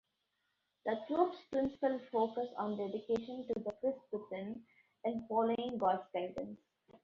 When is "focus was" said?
2.11-2.75